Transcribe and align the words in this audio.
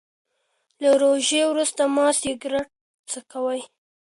له 0.81 0.89
روژې 1.01 1.41
وروسته 1.47 1.81
مه 1.93 2.05
سګریټ 2.19 2.67
څکوئ. 3.11 3.61